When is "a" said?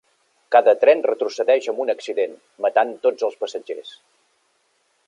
2.95-2.99